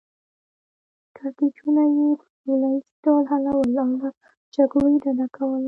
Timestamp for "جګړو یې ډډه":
4.55-5.27